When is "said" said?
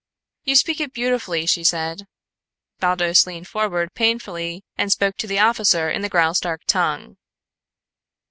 1.63-2.07